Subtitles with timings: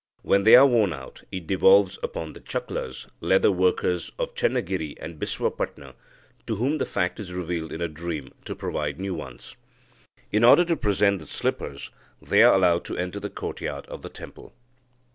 [0.23, 5.19] When they are worn out, it devolves upon the chucklers (leather workers) of Channagiri and
[5.19, 5.93] Bisvapatna,
[6.47, 9.55] to whom the fact is revealed in a dream, to provide new ones."
[10.31, 14.09] In order to present the slippers, they are allowed to enter the courtyard of the
[14.09, 14.55] temple.